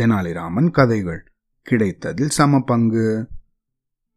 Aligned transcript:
தெனாலிராமன் 0.00 0.70
கதைகள். 0.70 1.20
கிடைத்ததில் 1.66 2.34
சம 2.38 2.60
பங்கு 2.60 3.28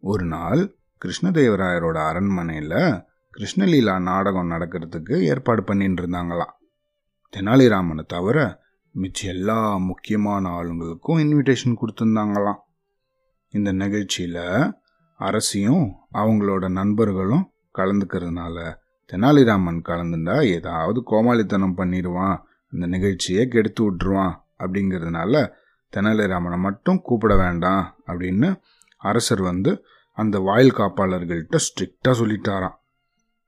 ஒரு 0.03 0.25
நாள் 0.25 0.61
கிருஷ்ணதேவராயரோட 1.01 1.97
அரண்மனையில் 2.07 3.03
கிருஷ்ணலீலா 3.33 4.01
நாடகம் 4.01 4.51
நடக்கிறதுக்கு 4.51 5.21
ஏற்பாடு 5.21 5.63
பண்ணிட்டு 5.63 6.01
இருந்தாங்களாம் 6.01 6.55
தெனாலிராமனை 7.33 8.03
தவிர 8.05 8.37
மிச்ச 8.95 9.19
எல்லா 9.23 9.77
முக்கியமான 9.77 10.49
ஆளுங்களுக்கும் 10.49 11.21
இன்விடேஷன் 11.23 11.79
கொடுத்துருந்தாங்களாம் 11.81 12.61
இந்த 13.49 13.71
நிகழ்ச்சியில் 13.71 14.73
அரசியும் 15.19 15.85
அவங்களோட 16.13 16.71
நண்பர்களும் 16.71 17.45
கலந்துக்கிறதுனால 17.77 18.57
தெனாலிராமன் 19.11 19.79
கலந்துண்டா 19.83 20.35
ஏதாவது 20.45 21.03
கோமாளித்தனம் 21.11 21.79
பண்ணிடுவான். 21.79 22.37
அந்த 22.71 22.87
நிகழ்ச்சியை 22.87 23.47
கெடுத்து 23.47 23.81
விட்டுருவான் 23.83 24.35
அப்படிங்கிறதுனால 24.59 25.33
தெனாலிராமனை 25.93 26.57
மட்டும் 26.57 27.01
கூப்பிட 27.01 27.35
வேண்டாம் 27.35 27.97
அப்படின்னு 28.07 28.49
அரசர் 29.01 29.41
வந்து 29.41 29.71
அந்த 30.17 30.39
வாயில் 30.39 30.75
காப்பாளர்கள்ட்ட 30.75 31.59
ஸ்ட்ரிக்டாக 31.65 32.13
சொல்லிட்டாராம். 32.19 32.77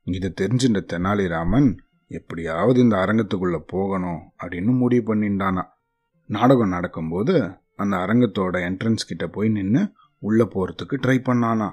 இதை 0.08 0.30
தெரிஞ்சின்ற 0.42 0.80
தெனாலிராமன் 0.94 1.70
எப்படியாவது 2.12 2.78
இந்த 2.80 2.96
அரங்கத்துக்குள்ளே 3.06 3.60
போகணும் 3.68 4.22
அப்படின்னு 4.42 4.72
முடிவு 4.78 5.14
பண்ணிட்டானா 5.14 5.64
நாடகம் 6.30 6.68
நடக்கும்போது 6.68 7.34
அந்த 7.76 7.96
அரங்கத்தோட 7.98 8.56
என்ட்ரன்ஸ் 8.70 9.08
கிட்ட 9.08 9.28
போய் 9.28 9.50
நின்று 9.50 9.82
உள்ளே 10.24 10.44
போகிறதுக்கு 10.44 10.96
ட்ரை 10.98 11.18
பண்ணானா 11.20 11.70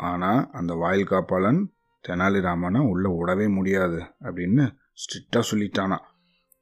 ஆனால் 0.00 0.48
அந்த 0.52 0.72
வாயில் 0.74 1.10
காப்பாளன் 1.10 1.60
தெனாலிராமனை 2.04 2.80
உள்ளே 2.90 3.10
விடவே 3.10 3.46
முடியாது 3.54 4.00
அப்படின்னு 4.20 4.64
ஸ்ட்ரிக்டாக 4.92 5.44
சொல்லிட்டானா 5.50 5.98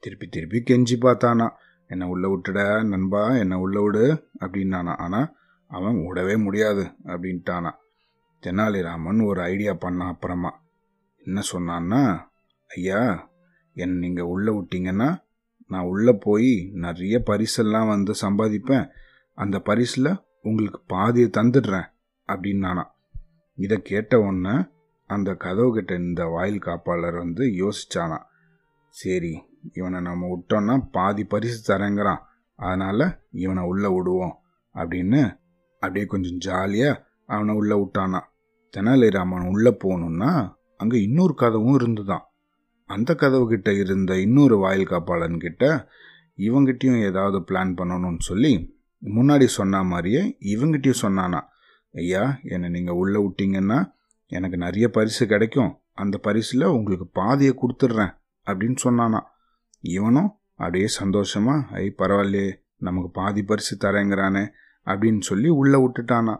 திருப்பி 0.02 0.26
திருப்பி 0.26 0.58
கெஞ்சி 0.60 0.96
பார்த்தானா 0.96 1.46
என்னை 1.88 2.06
உள்ளே 2.08 2.28
விட்டுட 2.28 2.82
நண்பா 2.84 3.22
என்னை 3.30 3.56
உள்ளே 3.56 3.80
விடு 3.82 4.28
அப்படின்னானா. 4.40 4.94
ஆனால் 4.96 5.36
அவன் 5.70 5.94
விடவே 5.94 6.42
முடியாது 6.42 6.84
அப்படின்ட்டானா. 7.04 7.72
தெனாலிராமன் 8.42 9.24
ஒரு 9.24 9.40
ஐடியா 9.40 9.72
பண்ணான் 9.72 10.06
அப்புறமா 10.06 10.62
என்ன 11.24 11.40
சொன்னான்னா 11.40 12.02
ஐயா 12.66 13.30
என்னை 13.74 13.98
நீங்கள் 13.98 14.24
உள்ளே 14.24 14.52
விட்டீங்கன்னா 14.52 15.24
நான் 15.68 15.84
உள்ளே 15.84 16.12
போய் 16.20 16.70
நிறைய 16.74 17.22
பரிசெல்லாம் 17.26 17.86
வந்து 17.86 18.12
சம்பாதிப்பேன். 18.20 18.86
அந்த 19.34 19.58
பரிசில் 19.58 20.10
உங்களுக்கு 20.42 20.80
பாதியை 20.86 21.30
தந்துடுறேன் 21.36 21.88
அப்படின்னானா. 22.28 22.84
இதை 23.54 23.82
கேட்ட 23.82 24.20
உடனே 24.20 24.54
அந்த 25.06 25.34
கதவு 25.34 25.74
கிட்ட 25.74 25.94
இந்த 25.94 26.24
வாயில் 26.24 26.58
காப்பாளர் 26.58 27.16
வந்து 27.16 27.44
யோசிச்சானா. 27.44 28.18
சரி 28.88 29.34
இவனை 29.72 30.00
நம்ம 30.00 30.28
விட்டோம்னா 30.34 30.88
பாதி 30.90 31.24
பரிசு 31.24 31.74
தரேங்கிறான். 31.74 32.22
அதனால் 32.54 33.20
இவனை 33.30 33.64
உள்ளே 33.64 33.88
விடுவோம் 33.88 34.38
அப்படின்னு 34.74 35.38
அப்படியே 35.80 36.06
கொஞ்சம் 36.06 36.36
ஜாலியாக 36.36 37.04
அவனை 37.26 37.54
உள்ளே 37.54 37.76
விட்டானா. 37.76 38.20
தெனாலிராமன் 38.76 39.48
உள்ளே 39.48 39.76
போகணுன்னா 39.84 40.54
அங்கே 40.76 41.02
இன்னொரு 41.02 41.34
கதவும் 41.36 41.74
இருந்துதான். 41.74 42.24
அந்த 42.84 43.14
கதவு 43.14 43.48
கிட்ட 43.48 43.72
இருந்த 43.72 44.20
இன்னொரு 44.20 44.56
வாயில் 44.56 44.88
காப்பாளன் 44.88 45.36
கிட்ட 45.36 45.88
இவங்கிட்டையும் 46.36 47.04
ஏதாவது 47.04 47.38
பிளான் 47.38 47.72
பண்ணணும்னு 47.74 48.18
சொல்லி 48.18 48.74
முன்னாடி 49.02 49.44
சொன்ன 49.44 49.82
மாதிரியே 49.82 50.38
இவங்கிட்டையும் 50.40 51.02
சொன்னானா. 51.02 51.40
ஐயா 51.92 52.38
என்னை 52.42 52.68
நீங்கள் 52.68 52.94
உள்ளே 52.94 53.20
விட்டீங்கன்னா 53.20 53.94
எனக்கு 54.26 54.56
நிறைய 54.56 54.88
பரிசு 54.90 55.26
கிடைக்கும். 55.26 55.80
அந்த 55.92 56.18
பரிசில் 56.18 56.62
உங்களுக்கு 56.62 57.06
பாதியை 57.06 57.58
கொடுத்துட்றேன் 57.62 58.16
அப்படின்னு 58.46 58.76
சொன்னானா. 58.84 59.20
இவனும் 59.88 60.30
அப்படியே 60.50 60.86
சந்தோஷமா 61.00 61.54
ஐ 61.72 61.94
பரவாயில்லையே 61.98 62.52
நமக்கு 62.76 63.10
பாதி 63.10 63.42
பரிசு 63.42 63.74
தரேங்கிறானே 63.76 64.44
அப்படின்னு 64.84 65.20
சொல்லி 65.20 65.48
உள்ளே 65.48 65.78
விட்டுட்டானா. 65.78 66.34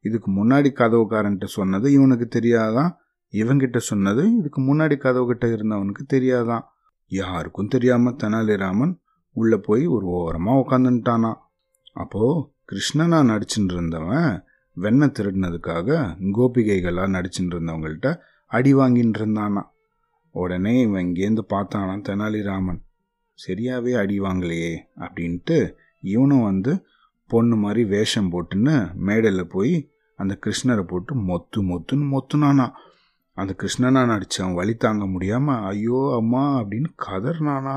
இதுக்கு 0.00 0.30
முன்னாடி 0.30 0.70
கதவுக்காரன்ட்ட 0.72 1.44
சொன்னது 1.44 1.92
இவனுக்கு 1.92 2.40
தெரியாதான் 2.40 2.92
இவங்கிட்ட 3.32 3.76
சொன்னது 3.76 4.36
இதுக்கு 4.36 4.60
முன்னாடி 4.62 4.96
கதவுகிட்ட 4.98 5.44
இருந்தவனுக்கு 5.56 6.02
தெரியாதான் 6.12 6.62
யாருக்கும் 7.08 7.68
தெரியாம 7.68 8.10
தெனாலிராமன் 8.10 8.94
உள்ள 9.32 9.56
போய் 9.56 9.86
ஒரு 9.86 10.06
ஓரமாக 10.06 10.62
உக்காந்துட்டானா 10.62 11.32
அப்போ 11.92 12.22
கிருஷ்ணனா 12.72 13.18
நடிச்சுட்டு 13.30 13.72
இருந்தவன் 13.72 14.44
வெண்ணை 14.76 15.08
திருடினதுக்காக 15.16 15.88
கோபிகைகளாக 16.32 17.08
நடிச்சுட்டு 17.16 17.54
இருந்தவங்கள்ட்ட 17.54 18.18
அடி 18.46 18.74
வாங்கிட்டு 18.74 19.18
இருந்தானா 19.18 19.62
உடனே 20.34 20.80
இவன் 20.80 21.06
இங்கேருந்து 21.06 21.42
பார்த்தானா 21.48 21.94
தெனாலிராமன். 22.08 22.80
சரியாகவே 23.44 23.92
அடி 24.02 24.16
வாங்கலையே 24.20 24.72
அப்படின்ட்டு 25.04 25.58
இவனும் 26.04 26.42
வந்து 26.42 26.72
பொண்ணு 27.30 27.56
மாதிரி 27.56 27.84
வேஷம் 27.84 28.30
போட்டுன்னு 28.32 28.94
மேடையில் 29.08 29.44
போய் 29.46 29.74
அந்த 30.18 30.38
கிருஷ்ணரை 30.44 30.82
போட்டு 30.82 31.12
மொத்து 31.28 31.60
மொத்துன்னு 31.70 32.06
மொத்துனானா. 32.14 32.66
அந்த 33.36 33.52
கிருஷ்ணனா 33.60 34.00
நடித்தவன் 34.10 34.54
வழி 34.54 34.74
தாங்க 34.74 35.04
முடியாமல் 35.06 35.62
ஐயோ 35.70 36.00
அம்மா 36.18 36.42
அப்படின்னு 36.60 36.90
கதறினானா. 37.04 37.76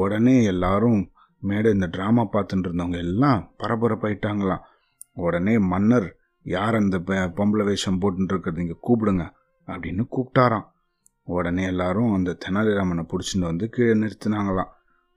உடனே 0.00 0.36
எல்லாரும் 0.44 1.00
மேடை 1.42 1.72
இந்த 1.72 1.86
ட்ராமா 1.86 2.22
பார்த்துட்டு 2.34 2.66
இருந்தவங்க 2.68 2.98
எல்லாம் 3.06 3.40
பரபரப்பாயிட்டாங்களாம் 3.58 4.66
உடனே 5.24 5.54
மன்னர் 5.72 6.08
யார் 6.46 6.74
அந்த 6.74 6.98
பொம்பளை 7.38 7.64
வேஷம் 7.70 8.00
போட்டுருக்கிறது 8.02 8.62
இங்கே 8.64 8.78
கூப்பிடுங்க 8.88 9.24
அப்படின்னு 9.68 10.04
கூப்பிட்டாராம். 10.14 10.66
உடனே 11.22 11.64
எல்லாரும் 11.64 12.14
அந்த 12.14 12.36
தெனாலிராமனை 12.46 13.08
பிடிச்சிட்டு 13.08 13.40
வந்து 13.40 13.68
கீழே 13.68 13.92
நிறுத்தினாங்களாம். 13.92 14.68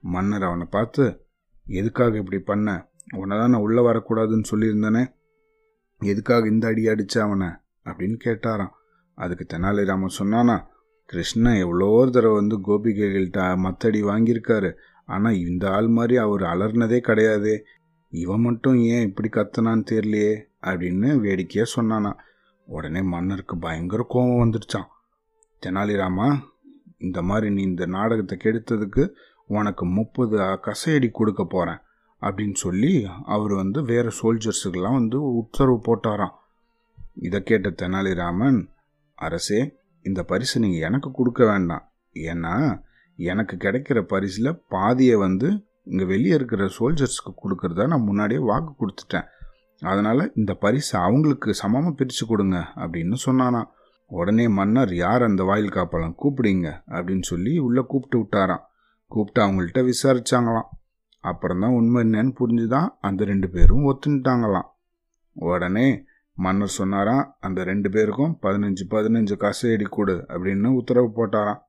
மன்னர் 0.02 0.44
அவனை 0.44 0.66
பார்த்து 0.66 1.26
எதுக்காக 1.68 2.18
இப்படி 2.18 2.42
பண்ண? 2.42 2.90
உன்னை 3.16 3.38
தான் 3.38 3.50
நான் 3.50 3.62
உள்ளே 3.62 3.82
வரக்கூடாதுன்னு 3.82 4.44
சொல்லியிருந்தேனே. 4.52 5.06
எதுக்காக 6.00 6.48
இந்த 6.48 6.68
அடி 6.68 6.86
அடிச்ச 6.86 7.20
அவனை? 7.20 7.48
அப்படின்னு 7.84 8.20
கேட்டாராம். 8.26 8.70
அதுக்கு 9.14 9.58
தெனாலிராமன் 9.58 10.18
சொன்னானா 10.20 10.66
கிருஷ்ணன் 11.06 11.56
எவ்வளோ 11.56 12.10
தடவை 12.12 12.36
வந்து 12.36 12.60
கோபிகைகள்கிட்ட 12.60 13.56
மத்தடி 13.58 14.02
வாங்கியிருக்காரு. 14.02 14.74
ஆனால் 15.06 15.34
இந்த 15.34 15.72
ஆள் 15.72 15.88
மாதிரி 15.88 16.18
அவர் 16.18 16.42
அலர்னதே 16.42 17.00
கிடையாது. 17.00 17.66
இவன் 18.10 18.42
மட்டும் 18.42 18.76
ஏன் 18.76 19.08
இப்படி 19.08 19.30
கத்துனான்னு 19.30 19.86
தெரியலையே? 19.92 20.42
அப்படின்னு 20.62 21.20
வேடிக்கையாக 21.20 21.82
சொன்னானா. 21.82 22.14
உடனே 22.66 23.02
மன்னருக்கு 23.02 23.58
பயங்கர 23.58 24.06
கோபம் 24.10 24.52
வந்துடுச்சான் 24.52 24.94
தெனாலிராமா 25.66 26.28
இந்த 27.06 27.20
மாதிரி 27.30 27.48
நீ 27.56 27.62
இந்த 27.72 27.86
நாடகத்தை 27.96 28.36
கெடுத்ததுக்கு 28.44 29.03
உனக்கு 29.50 29.84
முப்பது 29.98 30.38
கசையடி 30.68 31.09
கொடுக்க 31.12 31.42
போகிறேன் 31.46 31.81
அப்படின்னு 32.22 32.58
சொல்லி 32.64 32.92
அவர் 33.36 33.53
வந்து 33.53 33.80
வேறு 33.92 34.12
சோல்ஜர்ஸுக்கெல்லாம் 34.20 34.98
வந்து 35.00 35.18
உத்தரவு 35.42 35.78
போட்டாராம். 35.88 36.36
இதை 37.28 37.40
கேட்ட 37.44 37.70
தெனாலிராமன் 37.81 38.59
அரசே 39.18 39.59
இந்த 40.06 40.22
பரிசு 40.24 40.56
நீங்கள் 40.64 40.86
எனக்கு 40.88 41.09
கொடுக்க 41.12 41.42
வேண்டாம். 41.46 41.84
ஏன்னா 42.30 42.54
எனக்கு 43.20 43.56
கிடைக்கிற 43.56 44.00
பரிசில் 44.14 44.50
பாதியை 44.68 45.16
வந்து 45.25 45.50
இங்கே 45.90 46.06
வெளியே 46.06 46.36
இருக்கிற 46.40 46.64
சோல்ஜர்ஸ்க்கு 46.78 47.31
கொடுக்குறதா 47.44 47.86
நான் 47.92 48.08
முன்னாடியே 48.09 48.42
வாக்கு 48.50 48.72
கொடுத்துட்டேன். 48.81 49.28
அதனால் 49.81 50.31
இந்த 50.36 50.52
பரிசு 50.66 50.94
அவங்களுக்கு 51.06 51.50
சமமாக 51.62 51.94
பிரித்து 52.00 52.25
கொடுங்க 52.25 52.58
அப்படின்னு 52.84 53.18
சொன்னானா 53.25 53.62
உடனே 54.06 54.48
மன்னர் 54.48 54.96
யார் 54.96 55.24
அந்த 55.24 55.44
வாயில் 55.44 55.70
காப்பாளம் 55.70 56.16
கூப்பிடுங்க 56.24 56.82
அப்படின்னு 56.88 57.22
சொல்லி 57.22 57.58
உள்ளே 57.58 57.84
கூப்பிட்டு 57.88 58.20
விட்டாராம். 58.20 58.66
கூப்பிட்டு 59.08 59.42
அவங்கள்ட்ட 59.42 59.92
விசாரிச்சாங்களாம். 59.92 60.70
அப்புறம் 61.20 61.60
தான் 61.60 61.72
உண்மை 61.72 62.04
என்னன்னு 62.04 62.36
புரிஞ்சுதான் 62.40 62.90
அந்த 63.02 63.26
ரெண்டு 63.26 63.50
பேரும் 63.50 63.86
ஒத்துட்டாங்களாம் 63.86 64.68
உடனே 65.34 66.04
மன்னர் 66.34 66.68
சொன்னாராம் 66.68 67.36
அந்த 67.40 67.64
ரெண்டு 67.64 67.90
பேருக்கும் 67.90 68.38
பதினஞ்சு 68.42 68.84
பதினஞ்சு 68.90 69.36
கசையடி 69.38 69.90
கொடு 69.90 70.26
அப்படின்னு 70.28 70.68
உத்தரவு 70.68 71.12
போட்டாராம். 71.16 71.62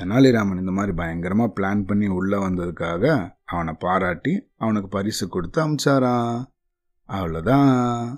தெனாலிராமன் 0.00 0.58
இந்த 0.58 0.70
மாதிரி 0.70 0.92
பயங்கரமாக 0.92 1.52
பிளான் 1.60 1.86
பண்ணி 1.86 2.06
உள்ளே 2.06 2.38
வந்ததுக்காக 2.38 3.34
அவனை 3.44 3.74
பாராட்டி 3.78 4.50
அவனுக்கு 4.56 4.88
பரிசு 4.88 5.28
கொடுத்து 5.28 5.66
அமிச்சாரா. 5.66 6.44
அவ்வளோதான் 7.08 8.16